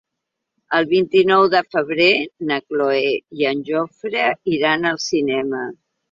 El 0.75 0.85
vint-i-nou 0.91 1.43
de 1.55 1.59
febrer 1.75 2.07
na 2.51 2.57
Cloè 2.61 3.01
i 3.41 3.45
en 3.49 3.61
Jofre 3.67 4.23
iran 4.53 4.89
al 4.93 4.99
cinema. 5.05 5.61